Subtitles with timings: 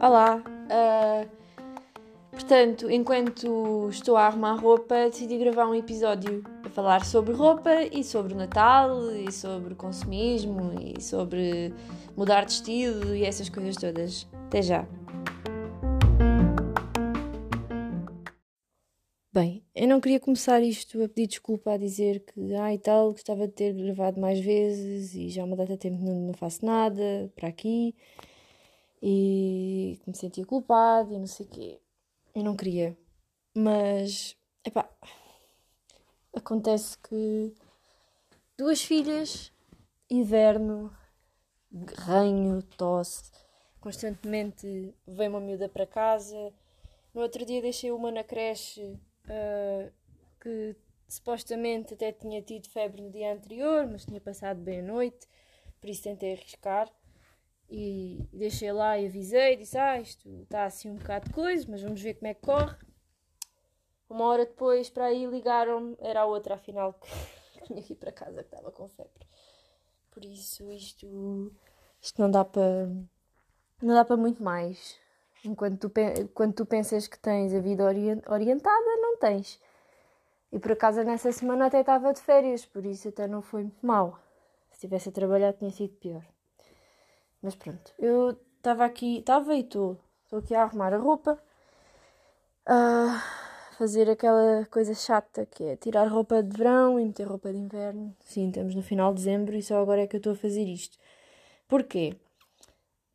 [0.00, 0.40] Olá!
[0.70, 1.28] Uh,
[2.30, 8.04] portanto, enquanto estou a arrumar roupa, decidi gravar um episódio a falar sobre roupa e
[8.04, 11.74] sobre o Natal e sobre consumismo e sobre
[12.16, 14.24] mudar de estilo e essas coisas todas.
[14.46, 14.86] Até já!
[19.98, 23.52] Não queria começar isto a pedir desculpa, a dizer que, ah e tal, gostava de
[23.52, 27.02] ter gravado mais vezes e já há uma data de tempo não, não faço nada
[27.34, 27.96] para aqui
[29.02, 31.80] e que me sentia culpado e não sei o quê.
[32.32, 32.96] Eu não queria.
[33.52, 34.88] Mas, epá,
[36.32, 37.52] acontece que
[38.56, 39.52] duas filhas,
[40.08, 40.96] inverno,
[41.96, 43.32] ranho, tosse,
[43.80, 46.52] constantemente vem uma miúda para casa.
[47.12, 48.96] No outro dia deixei uma na creche
[49.28, 49.92] uh,
[50.40, 50.76] que
[51.08, 55.26] supostamente até tinha tido febre no dia anterior, mas tinha passado bem a noite,
[55.80, 56.92] por isso tentei arriscar.
[57.70, 61.82] E deixei lá e avisei, disse, ah, isto está assim um bocado de coisa, mas
[61.82, 62.76] vamos ver como é que corre.
[64.08, 67.08] Uma hora depois, para aí, ligaram-me, era a outra, afinal, que
[67.66, 69.26] tinha que ir para casa, que estava com febre.
[70.10, 71.52] Por isso, isto,
[72.00, 72.86] isto não dá para,
[73.82, 74.98] não dá para muito mais.
[75.48, 75.92] Enquanto tu,
[76.34, 79.60] quando tu pensas que tens a vida orientada, não tens.
[80.52, 83.86] E por acaso, nessa semana até estava de férias, por isso até não foi muito
[83.86, 84.18] mal.
[84.70, 86.24] Se estivesse a trabalhar, tinha sido pior.
[87.42, 91.38] Mas pronto, eu estava aqui, estava e estou, estou aqui a arrumar a roupa,
[92.66, 93.22] a
[93.78, 98.14] fazer aquela coisa chata que é tirar roupa de verão e meter roupa de inverno.
[98.20, 100.64] Sim, estamos no final de dezembro e só agora é que eu estou a fazer
[100.64, 100.98] isto.
[101.68, 102.16] Porquê?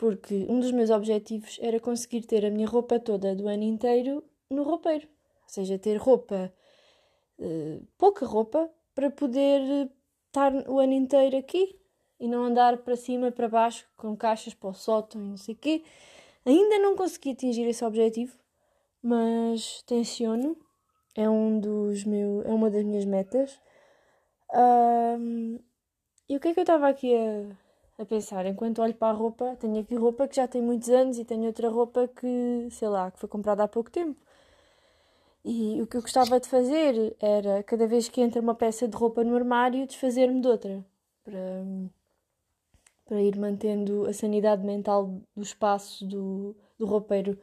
[0.03, 4.21] Porque um dos meus objetivos era conseguir ter a minha roupa toda do ano inteiro
[4.49, 5.07] no roupeiro.
[5.43, 6.53] Ou seja, ter roupa,
[7.39, 9.89] uh, pouca roupa, para poder
[10.27, 11.79] estar o ano inteiro aqui
[12.19, 15.37] e não andar para cima e para baixo com caixas para o sótão e não
[15.37, 15.85] sei o quê.
[16.45, 18.37] Ainda não consegui atingir esse objetivo,
[19.01, 20.57] mas tenciono.
[21.15, 23.57] É um dos meu, é uma das minhas metas.
[24.53, 25.59] Um,
[26.27, 27.62] e o que é que eu estava aqui a,
[27.97, 28.45] a pensar?
[28.45, 31.45] Enquanto olho para a roupa, tenho aqui roupa que já tem muitos anos e tenho
[31.45, 34.19] outra roupa que, sei lá, que foi comprada há pouco tempo.
[35.45, 38.95] E o que eu gostava de fazer era, cada vez que entra uma peça de
[38.95, 40.85] roupa no armário, desfazer-me de outra.
[41.23, 41.65] Para,
[43.05, 47.37] para ir mantendo a sanidade mental do espaço do, do roupeiro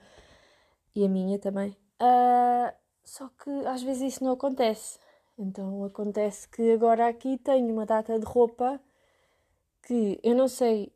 [0.94, 1.76] e a minha também.
[2.00, 2.72] Uh,
[3.04, 4.98] só que às vezes isso não acontece.
[5.38, 8.80] Então acontece que agora aqui tenho uma data de roupa
[9.82, 10.92] que eu não sei,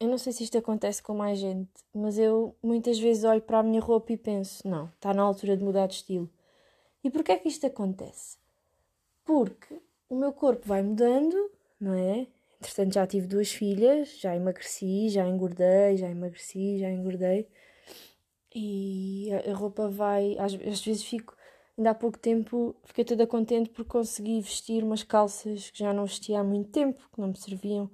[0.00, 3.58] eu não sei se isto acontece com mais gente, mas eu muitas vezes olho para
[3.58, 6.30] a minha roupa e penso, não, está na altura de mudar de estilo.
[7.02, 8.38] E porquê é que isto acontece?
[9.24, 11.50] Porque o meu corpo vai mudando,
[11.80, 12.26] não é?
[12.60, 17.46] Entretanto, já tive duas filhas, já emagreci, já engordei, já emagreci, já engordei.
[18.54, 20.36] E a, roupa vai.
[20.38, 21.36] Às, às vezes fico.
[21.76, 26.06] Ainda há pouco tempo fiquei toda contente por conseguir vestir umas calças que já não
[26.06, 27.88] vestia há muito tempo, que não me serviam.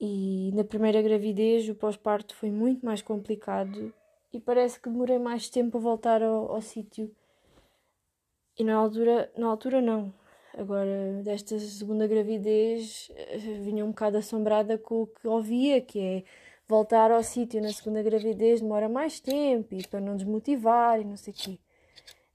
[0.00, 3.92] E na primeira gravidez, o pós-parto foi muito mais complicado
[4.32, 7.14] e parece que demorei mais tempo a voltar ao, ao sítio.
[8.58, 10.12] E na altura, na altura não,
[10.56, 16.24] Agora, desta segunda gravidez, eh, vinha um bocado assombrada com o que ouvia, que é
[16.66, 21.16] voltar ao sítio na segunda gravidez demora mais tempo e para não desmotivar e não
[21.16, 21.58] sei o quê.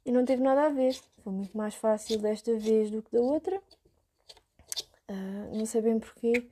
[0.06, 0.96] E não teve nada a ver.
[1.24, 3.62] Foi muito mais fácil desta vez do que da outra.
[5.10, 6.48] Uh, não sei bem porquê,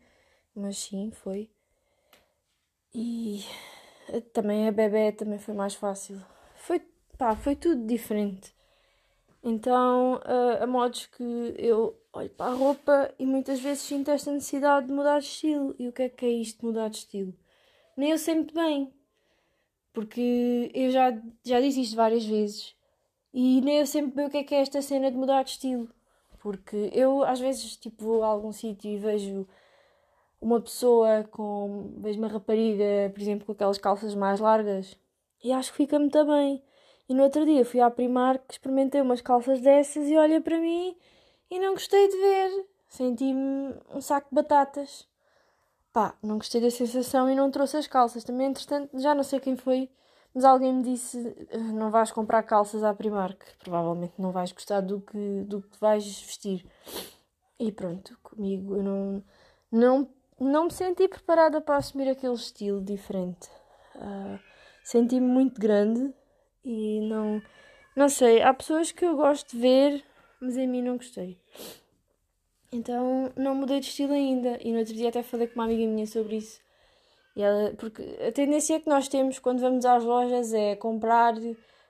[0.55, 1.49] mas sim, foi.
[2.93, 3.43] E
[4.09, 6.21] eh, também a bebê também foi mais fácil.
[6.55, 6.79] Foi,
[7.17, 8.53] pá, foi tudo diferente.
[9.43, 11.23] Então, uh, a modos que
[11.57, 15.75] eu olho para a roupa e muitas vezes sinto esta necessidade de mudar de estilo.
[15.77, 17.33] E o que é que é isto de mudar de estilo?
[17.97, 18.93] Nem eu sei muito bem.
[19.93, 21.11] Porque eu já,
[21.43, 22.75] já disse isto várias vezes.
[23.33, 25.51] E nem eu sempre bem o que é que é esta cena de mudar de
[25.51, 25.89] estilo.
[26.39, 29.47] Porque eu às vezes tipo, vou a algum sítio e vejo
[30.43, 31.93] uma pessoa com.
[31.97, 34.97] vejo uma rapariga, por exemplo, com aquelas calças mais largas
[35.43, 36.63] e acho que fica muito bem.
[37.07, 40.95] E no outro dia fui à Primark, experimentei umas calças dessas e olha para mim
[41.49, 42.65] e não gostei de ver.
[42.87, 45.07] Senti-me um saco de batatas.
[45.91, 48.23] Pá, não gostei da sensação e não trouxe as calças.
[48.23, 49.89] Também, entretanto, já não sei quem foi,
[50.33, 53.43] mas alguém me disse: ah, não vais comprar calças à Primark.
[53.59, 56.65] Provavelmente não vais gostar do que, do que vais vestir.
[57.59, 59.23] E pronto, comigo eu não,
[59.71, 63.49] não, não me senti preparada para assumir aquele estilo diferente.
[63.95, 64.39] Uh,
[64.83, 66.13] Senti-me muito grande
[66.63, 67.41] e não.
[67.95, 70.03] Não sei, há pessoas que eu gosto de ver,
[70.41, 71.39] mas em mim não gostei.
[72.71, 74.57] Então não mudei de estilo ainda.
[74.61, 76.59] E no outro dia até falei com uma amiga minha sobre isso.
[77.35, 81.33] E ela, porque a tendência que nós temos quando vamos às lojas é comprar,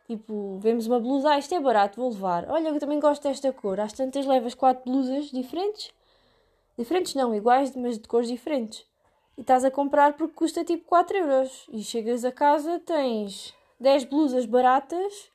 [0.07, 2.49] tipo, vemos uma blusa, ah, isto é barato, vou levar.
[2.49, 3.79] Olha, eu também gosto desta cor.
[3.79, 5.91] Às tantas levas quatro blusas diferentes.
[6.77, 8.85] Diferentes não, iguais, mas de cores diferentes.
[9.37, 11.67] E estás a comprar porque custa tipo 4 euros.
[11.71, 15.31] E chegas a casa, tens 10 blusas baratas,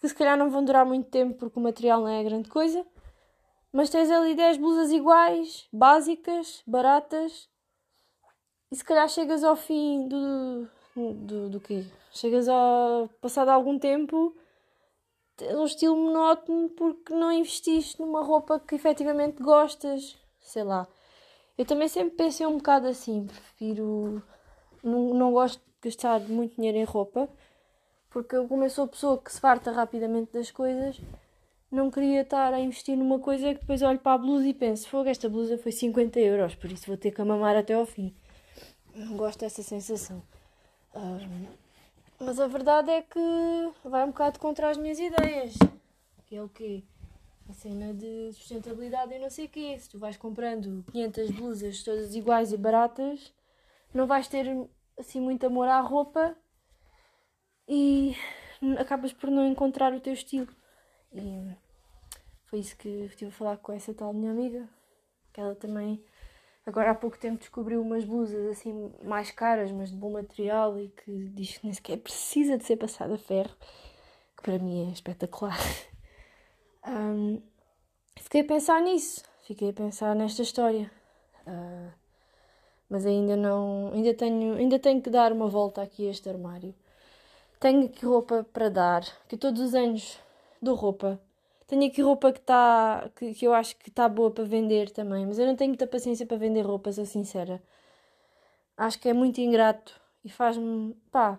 [0.00, 2.84] que se calhar não vão durar muito tempo porque o material não é grande coisa.
[3.72, 7.48] Mas tens ali 10 blusas iguais, básicas, baratas,
[8.72, 10.68] e se calhar chegas ao fim do.
[10.94, 11.84] do, do quê?
[12.12, 13.08] Chegas a.
[13.20, 14.36] passado algum tempo.
[15.36, 20.16] tens um estilo monótono porque não investiste numa roupa que efetivamente gostas.
[20.40, 20.86] Sei lá.
[21.56, 23.26] Eu também sempre pensei um bocado assim.
[23.26, 24.22] Prefiro.
[24.82, 27.28] Não, não gosto de gastar muito dinheiro em roupa.
[28.10, 31.00] Porque eu, como eu sou pessoa que se farta rapidamente das coisas,
[31.70, 34.88] não queria estar a investir numa coisa que depois olho para a blusa e penso:
[34.88, 38.12] fogo, esta blusa foi 50 euros, por isso vou ter que mamar até ao fim.
[38.94, 40.20] Não gosto dessa sensação.
[40.94, 41.46] Um,
[42.18, 45.54] mas a verdade é que vai um bocado contra as minhas ideias.
[46.26, 46.82] Que é o quê?
[47.50, 49.76] A cena de sustentabilidade e não sei o quê.
[49.76, 53.34] Se tu vais comprando 500 blusas todas iguais e baratas,
[53.92, 54.46] não vais ter
[54.96, 56.36] assim muito amor à roupa
[57.66, 58.14] e
[58.78, 60.54] acabas por não encontrar o teu estilo.
[61.12, 61.56] E
[62.44, 64.68] foi isso que estive a falar com essa tal minha amiga,
[65.32, 66.04] que ela também
[66.66, 70.88] Agora há pouco tempo descobriu umas blusas assim mais caras, mas de bom material e
[70.88, 73.56] que diz que nem sequer precisa de ser passada a ferro,
[74.36, 75.58] que para mim é espetacular.
[76.86, 77.40] Um,
[78.16, 80.90] fiquei a pensar nisso, fiquei a pensar nesta história.
[81.46, 81.92] Uh,
[82.88, 86.74] mas ainda não, ainda tenho, ainda tenho que dar uma volta aqui a este armário.
[87.58, 90.18] Tenho aqui roupa para dar, que todos os anos
[90.60, 91.20] dou roupa
[91.70, 95.24] tenho aqui roupa que, tá, que, que eu acho que está boa para vender também,
[95.24, 97.62] mas eu não tenho muita paciência para vender roupa, sou sincera.
[98.76, 100.94] Acho que é muito ingrato e faz-me.
[101.12, 101.38] pá.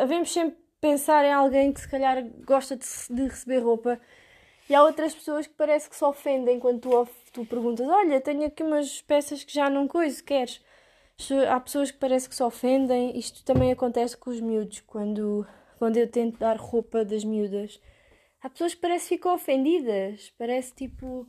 [0.00, 4.00] Havemos sempre pensar em alguém que se calhar gosta de, de, receber roupa
[4.68, 8.46] e há outras pessoas que parece que se ofendem quando tu, tu perguntas: Olha, tenho
[8.46, 10.60] aqui umas peças que já não coiso, queres?
[11.48, 13.18] Há pessoas que parece que se ofendem.
[13.18, 15.46] Isto também acontece com os miúdos, quando,
[15.78, 17.80] quando eu tento dar roupa das miúdas
[18.46, 20.32] Há pessoas que parece que ficam ofendidas.
[20.38, 21.26] Parece tipo.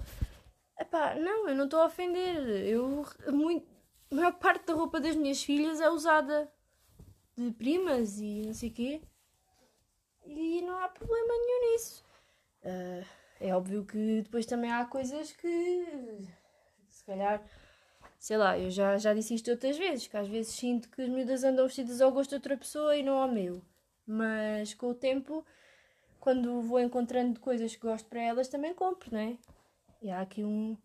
[0.79, 2.37] Epá, não, eu não estou a ofender.
[2.67, 3.03] Eu.
[3.31, 3.65] Muito,
[4.11, 6.51] a maior parte da roupa das minhas filhas é usada
[7.35, 9.01] de primas e não sei o quê.
[10.27, 12.05] E não há problema nenhum nisso.
[12.63, 13.05] Uh,
[13.39, 15.85] é óbvio que depois também há coisas que.
[16.89, 17.43] Se calhar.
[18.19, 21.09] Sei lá, eu já, já disse isto outras vezes, que às vezes sinto que as
[21.09, 23.61] miúdas andam vestidas ao gosto de outra pessoa e não ao meu.
[24.05, 25.45] Mas com o tempo
[26.19, 29.37] quando vou encontrando coisas que gosto para elas, também compro, não é?
[30.01, 30.77] E há aqui um.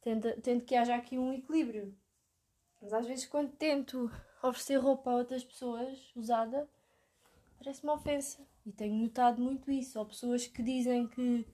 [0.00, 1.96] Tento, tento que haja aqui um equilíbrio.
[2.82, 4.10] Mas às vezes, quando tento
[4.42, 6.68] oferecer roupa a outras pessoas usada,
[7.58, 8.44] parece uma ofensa.
[8.64, 9.98] E tenho notado muito isso.
[9.98, 11.46] Há pessoas que dizem que,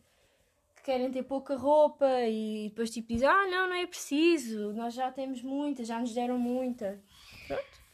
[0.76, 4.94] que, querem ter pouca roupa e depois tipo dizem: Ah, não, não é preciso, nós
[4.94, 7.03] já temos muita, já nos deram muita.
[7.47, 7.87] Pronto.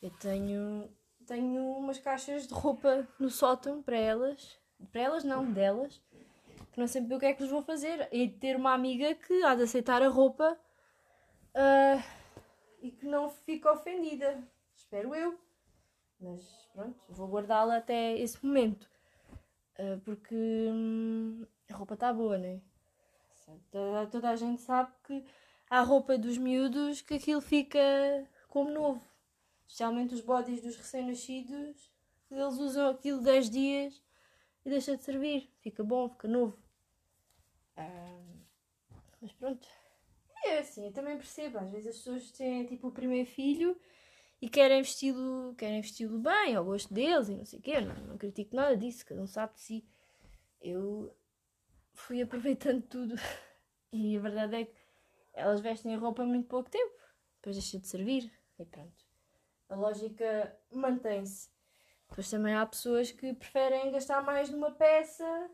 [0.00, 0.88] Eu tenho,
[1.26, 6.00] tenho umas caixas de roupa no sótão para elas para elas não, delas,
[6.72, 8.08] que não sempre o que é que lhes vou fazer.
[8.12, 10.56] E ter uma amiga que há de aceitar a roupa
[11.54, 12.02] uh,
[12.80, 14.42] e que não fica ofendida.
[14.76, 15.38] Espero eu.
[16.20, 18.88] Mas pronto, vou guardá-la até esse momento.
[19.78, 22.60] Uh, porque hum, a roupa está boa, não é?
[23.70, 25.24] Toda, toda a gente sabe que
[25.70, 27.78] há roupa dos miúdos que aquilo fica
[28.48, 29.02] como novo.
[29.66, 31.90] Especialmente os bodies dos recém-nascidos,
[32.30, 34.02] eles usam aquilo 10 dias
[34.64, 35.50] e deixa de servir.
[35.60, 36.58] Fica bom, fica novo.
[39.20, 39.66] mas pronto.
[40.44, 41.58] É assim, eu também percebo.
[41.58, 43.78] Às vezes as pessoas têm tipo o primeiro filho
[44.40, 47.80] e querem vesti-lo querem vesti bem, ao gosto deles e não sei o quê.
[47.80, 49.88] Não, não critico nada disso, cada um sabe de si.
[50.60, 51.14] Eu
[51.92, 53.14] fui aproveitando tudo
[53.92, 54.74] e a verdade é que
[55.34, 56.94] elas vestem a roupa muito pouco tempo,
[57.36, 59.06] depois deixa de servir e pronto.
[59.68, 61.50] A lógica mantém-se.
[62.08, 65.50] Depois também há pessoas que preferem gastar mais numa peça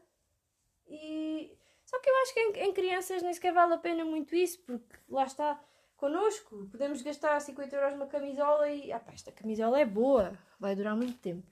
[0.87, 1.57] e.
[1.85, 4.63] Só que eu acho que em, em crianças nem sequer vale a pena muito isso,
[4.63, 5.63] porque lá está
[5.97, 6.69] connosco.
[6.71, 8.93] Podemos gastar 50 euros numa camisola e.
[8.93, 11.47] Ah pá, esta camisola é boa, vai durar muito tempo.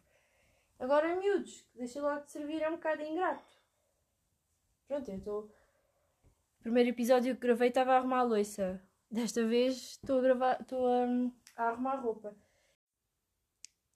[0.78, 3.44] Agora, miúdos, deixa logo de servir é um bocado ingrato.
[4.88, 5.50] Pronto, eu estou.
[6.60, 8.82] Primeiro episódio que gravei estava a arrumar a louça.
[9.10, 10.60] Desta vez estou a gravar.
[10.60, 11.06] estou a,
[11.56, 12.36] a arrumar a roupa.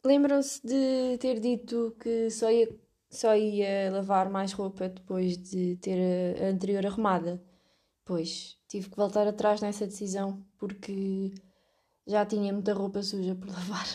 [0.04, 2.68] Lembram-se de ter dito que só ia,
[3.10, 5.98] só ia lavar mais roupa depois de ter
[6.40, 7.42] a anterior arrumada?
[8.04, 11.32] Pois, tive que voltar atrás nessa decisão porque
[12.06, 13.86] já tinha muita roupa suja por lavar.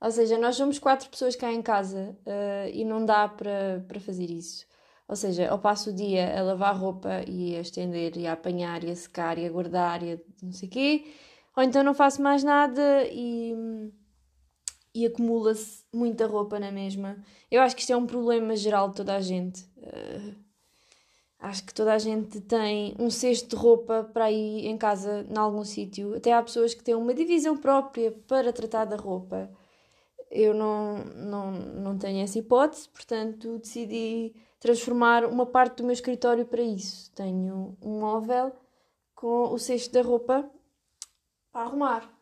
[0.00, 4.30] Ou seja, nós somos quatro pessoas cá em casa uh, e não dá para, fazer
[4.30, 4.66] isso.
[5.08, 8.84] Ou seja, eu passo o dia a lavar roupa e a estender e a apanhar
[8.84, 11.04] e a secar e a guardar e a não sei o quê,
[11.56, 13.54] ou então não faço mais nada e,
[14.94, 17.16] e acumula-se muita roupa na mesma.
[17.50, 19.62] Eu acho que isto é um problema geral de toda a gente.
[19.76, 20.45] Uh,
[21.46, 25.38] acho que toda a gente tem um cesto de roupa para ir em casa, em
[25.38, 26.14] algum sítio.
[26.16, 29.50] Até há pessoas que têm uma divisão própria para tratar da roupa.
[30.30, 36.44] Eu não, não, não tenho essa hipótese, portanto decidi transformar uma parte do meu escritório
[36.44, 37.12] para isso.
[37.14, 38.52] Tenho um móvel
[39.14, 40.50] com o cesto da roupa
[41.52, 42.15] para arrumar.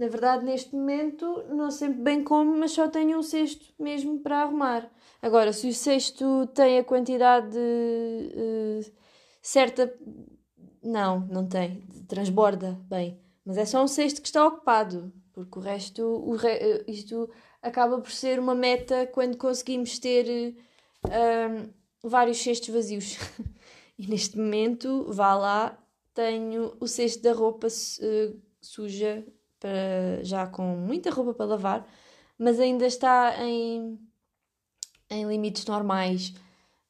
[0.00, 4.44] Na verdade, neste momento, não sei bem como, mas só tenho um cesto mesmo para
[4.44, 4.90] arrumar.
[5.20, 8.92] Agora, se o cesto tem a quantidade uh,
[9.42, 9.94] certa.
[10.82, 11.86] Não, não tem.
[12.08, 13.20] Transborda bem.
[13.44, 16.48] Mas é só um cesto que está ocupado, porque o resto, o re...
[16.48, 17.28] Eh, isto
[17.60, 20.56] acaba por ser uma meta quando conseguimos ter
[21.04, 21.68] uh,
[22.02, 23.18] vários cestos vazios.
[23.98, 25.78] e neste momento, vá lá,
[26.14, 29.22] tenho o cesto da roupa uh, suja,
[29.60, 31.86] para, já com muita roupa para lavar,
[32.38, 33.98] mas ainda está em,
[35.10, 36.34] em limites normais.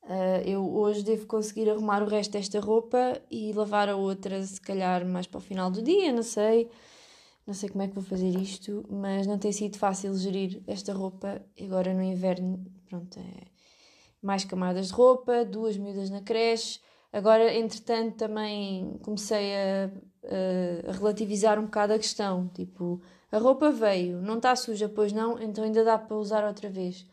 [0.02, 4.60] Uh, eu hoje devo conseguir arrumar o resto desta roupa e lavar a outra, se
[4.60, 6.70] calhar mais para o final do dia, não sei.
[7.46, 10.92] Não sei como é que vou fazer isto, mas não tem sido fácil gerir esta
[10.92, 11.44] roupa.
[11.60, 13.50] Agora no inverno, pronto, é
[14.22, 16.80] mais camadas de roupa, duas miúdas na creche.
[17.12, 19.90] Agora, entretanto, também comecei a,
[20.24, 22.48] a, relativizar um bocado a questão.
[22.54, 23.00] Tipo,
[23.30, 27.06] a roupa veio, não está suja, pois não, então ainda dá para usar outra vez.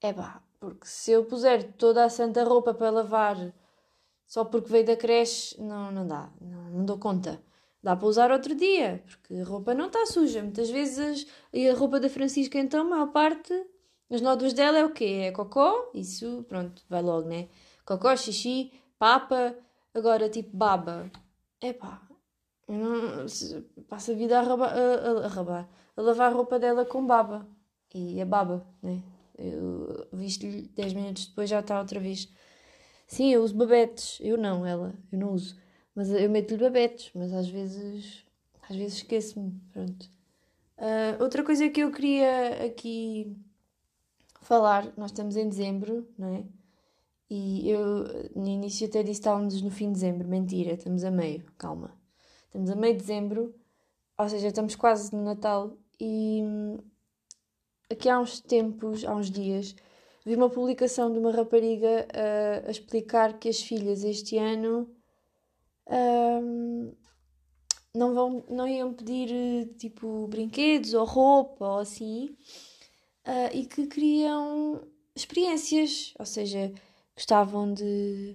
[0.00, 3.52] É pá, porque se eu puser toda a santa roupa para lavar
[4.26, 7.42] só porque veio da creche, não, não dá, não, não dou conta.
[7.82, 10.42] Dá para usar outro dia, porque a roupa não está suja.
[10.42, 13.52] Muitas vezes, e a roupa da Francisca, então, a maior parte
[14.10, 15.22] os nódulos dela é o quê?
[15.28, 17.48] É cocó, isso, pronto, vai logo, né?
[17.84, 19.54] Cocó, xixi, papa,
[19.94, 21.08] agora tipo baba.
[21.62, 22.09] Epá, não,
[23.88, 27.46] passa a vida a, raba, a, a, rabar, a lavar a roupa dela com baba.
[27.94, 29.02] E a baba, né?
[29.36, 32.28] Eu visto-lhe 10 minutos depois já está outra vez.
[33.06, 34.18] Sim, eu uso babetes.
[34.20, 35.56] Eu não, ela, eu não uso.
[35.94, 38.24] Mas eu meto-lhe babetes, mas às vezes,
[38.68, 40.08] às vezes esqueço-me, pronto.
[40.78, 43.36] Uh, outra coisa que eu queria aqui
[44.40, 46.44] falar, nós estamos em dezembro, não é?
[47.28, 51.44] E eu no início até disse estávamos no fim de dezembro, mentira, estamos a meio,
[51.58, 51.99] calma.
[52.50, 53.54] Estamos a meio de dezembro,
[54.18, 56.78] ou seja, estamos quase no Natal e hum,
[57.88, 59.76] aqui há uns tempos, há uns dias,
[60.26, 64.90] vi uma publicação de uma rapariga a, explicar que as filhas este ano
[65.86, 66.92] um,
[67.94, 72.36] não, vão, não iam pedir tipo brinquedos ou roupa ou assim,
[73.28, 74.82] uh, e que queriam
[75.14, 76.72] experiências, ou seja,
[77.14, 78.34] gostavam de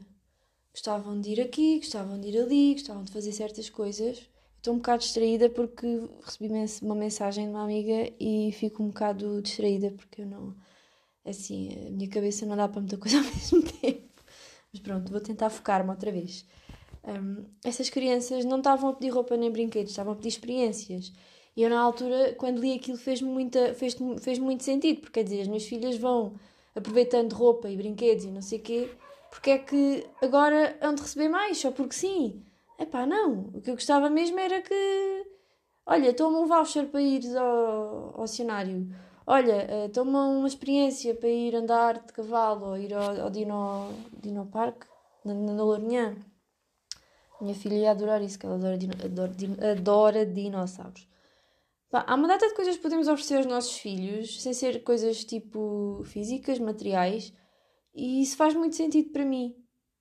[0.75, 4.21] gostavam de ir aqui, gostavam de ir ali, gostavam de fazer certas coisas.
[4.57, 5.87] Estou um bocado distraída porque
[6.21, 6.51] recebi
[6.81, 10.53] uma mensagem de uma amiga e fico um bocado distraída porque eu não.
[11.23, 14.21] Assim, a minha cabeça não dá para muita coisa ao mesmo tempo.
[14.71, 16.45] Mas pronto, vou tentar focar-me outra vez.
[17.05, 21.13] Um, essas crianças não estavam a pedir roupa nem brinquedos, estavam a pedir experiências.
[21.55, 25.23] E eu, na altura, quando li aquilo, fez-me muita, fez, fez muito sentido, porque quer
[25.23, 26.35] dizer, as minhas filhas vão
[26.75, 28.89] aproveitando roupa e brinquedos e não sei o quê,
[29.35, 32.41] porque é que agora hão de receber mais, só porque sim.
[32.79, 33.51] Epá, não.
[33.53, 35.27] O que eu gostava mesmo era que.
[35.85, 38.87] Olha, toma um voucher para ir ao, ao cenário.
[39.27, 43.89] Olha, uh, toma uma experiência para ir andar de cavalo ou ir ao, ao Dino,
[44.21, 44.85] Dino Park,
[45.23, 46.15] na, na Lourinhã.
[47.41, 49.31] Minha filha ia adorar isso, que ela adora, adora,
[49.71, 51.07] adora dinossauros.
[51.91, 55.25] Pá, há uma data de coisas que podemos oferecer aos nossos filhos, sem ser coisas
[55.25, 57.33] tipo físicas, materiais,
[57.95, 59.55] e isso faz muito sentido para mim.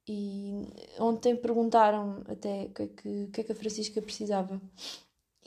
[0.07, 0.53] E
[0.99, 4.61] ontem perguntaram até o que, é que, que, é que a Francisca precisava.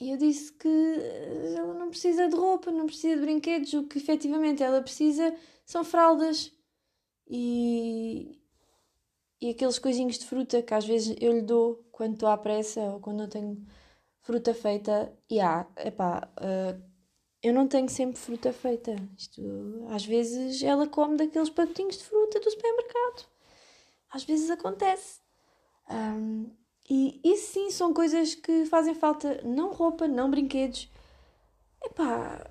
[0.00, 0.68] E eu disse que
[1.56, 5.34] ela não precisa de roupa, não precisa de brinquedos, o que efetivamente ela precisa
[5.66, 6.52] são fraldas
[7.28, 8.40] e,
[9.40, 12.80] e aqueles coisinhos de fruta que às vezes eu lhe dou quando estou à pressa
[12.80, 13.64] ou quando não tenho
[14.28, 16.87] fruta feita, e há, epá, uh,
[17.42, 18.96] eu não tenho sempre fruta feita.
[19.16, 19.42] Isto,
[19.90, 23.26] às vezes ela come daqueles pacotinhos de fruta do supermercado.
[24.10, 25.20] Às vezes acontece.
[25.90, 26.50] Um,
[26.90, 29.40] e isso sim são coisas que fazem falta.
[29.44, 30.90] Não roupa, não brinquedos.
[31.82, 32.50] Epá,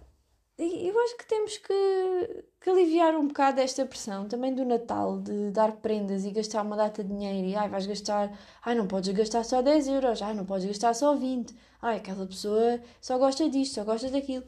[0.58, 5.52] eu acho que temos que, que, aliviar um bocado esta pressão também do Natal, de
[5.52, 8.32] dar prendas e gastar uma data de dinheiro e ai, vais gastar,
[8.64, 12.26] ai, não podes gastar só 10 euros, ai, não podes gastar só 20, ai, aquela
[12.26, 14.46] pessoa só gosta disto, só gosta daquilo.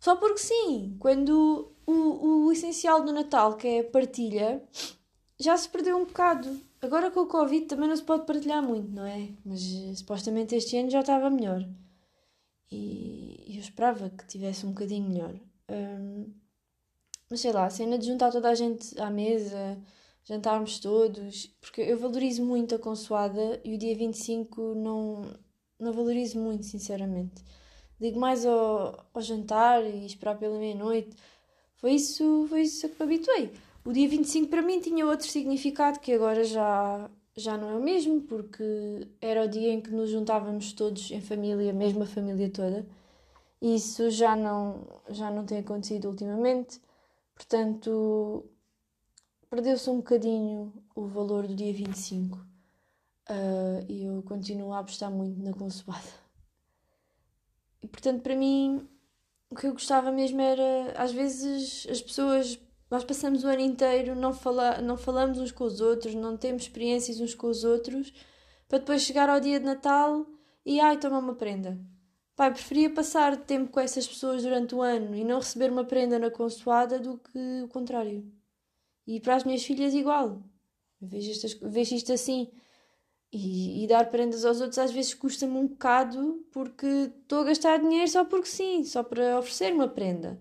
[0.00, 4.62] Só porque sim, quando o, o essencial do Natal, que é a partilha,
[5.38, 6.60] já se perdeu um bocado.
[6.80, 9.30] Agora com o Covid também não se pode partilhar muito, não é?
[9.44, 11.66] Mas eh, supostamente este ano já estava melhor.
[12.70, 15.34] E eu esperava que tivesse um bocadinho melhor.
[15.70, 16.32] Um,
[17.30, 19.78] mas sei lá, a cena de juntar toda a gente à mesa,
[20.24, 25.22] jantarmos todos, porque eu valorizo muito a consoada e o dia 25 não,
[25.78, 27.42] não valorizo muito, sinceramente.
[28.00, 31.16] Ligo mais ao, ao jantar e esperar pela meia-noite.
[31.76, 33.52] Foi isso, foi isso que me habituei.
[33.84, 37.82] O dia 25 para mim tinha outro significado que agora já, já não é o
[37.82, 42.50] mesmo, porque era o dia em que nos juntávamos todos em família, mesmo a família
[42.50, 42.86] toda.
[43.60, 46.80] E isso já não, já não tem acontecido ultimamente.
[47.34, 48.44] Portanto,
[49.50, 52.36] perdeu-se um bocadinho o valor do dia 25.
[52.36, 52.42] Uh,
[53.28, 56.27] ah, e eu continuo a apostar muito na consoada.
[57.82, 58.86] E portanto, para mim,
[59.50, 62.58] o que eu gostava mesmo era, às vezes, as pessoas
[62.90, 66.62] nós passamos o ano inteiro, não, fala, não falamos uns com os outros, não temos
[66.62, 68.12] experiências uns com os outros,
[68.66, 70.26] para depois chegar ao dia de Natal
[70.64, 71.78] e ai, toma uma prenda.
[72.34, 76.18] Pai, preferia passar tempo com essas pessoas durante o ano e não receber uma prenda
[76.18, 78.32] na consoada do que o contrário.
[79.06, 80.42] E para as minhas filhas, igual.
[81.00, 82.50] Vejo, estas, vejo isto assim.
[83.30, 87.78] E, e, dar prendas aos outros às vezes custa-me um bocado porque estou a gastar
[87.78, 90.40] dinheiro só porque sim, só para oferecer uma prenda.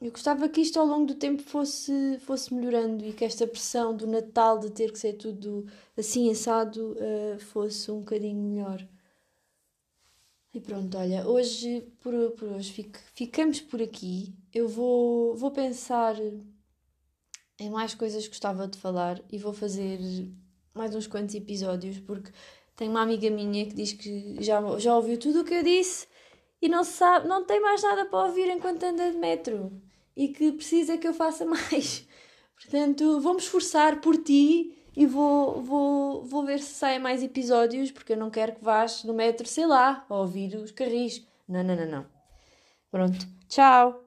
[0.00, 3.96] Eu gostava que isto ao longo do tempo fosse, fosse melhorando e que esta pressão
[3.96, 8.86] do Natal de ter que ser tudo assim assado uh, fosse um bocadinho melhor.
[10.52, 14.34] E pronto, olha, hoje por, por hoje fico, ficamos por aqui.
[14.52, 16.16] Eu vou, vou pensar
[17.58, 19.98] em mais coisas que gostava de falar e vou fazer
[20.76, 22.30] mais uns quantos episódios porque
[22.76, 26.06] tenho uma amiga minha que diz que já, já ouviu tudo o que eu disse
[26.60, 29.72] e não sabe, não tem mais nada para ouvir enquanto anda de metro
[30.16, 32.06] e que precisa que eu faça mais.
[32.54, 38.14] Portanto, vou-me esforçar por ti e vou, vou, vou ver se saem mais episódios, porque
[38.14, 41.26] eu não quero que vás no metro, sei lá, a ouvir os carris.
[41.46, 42.06] Não, não, não, não.
[42.90, 43.26] Pronto.
[43.46, 44.05] Tchau!